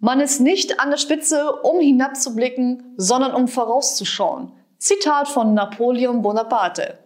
[0.00, 4.52] Man ist nicht an der Spitze, um hinabzublicken, sondern um vorauszuschauen.
[4.78, 6.98] Zitat von Napoleon Bonaparte.